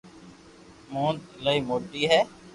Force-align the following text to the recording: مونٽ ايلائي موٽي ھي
مونٽ 0.93 1.19
ايلائي 1.33 1.59
موٽي 1.69 2.01
ھي 2.11 2.21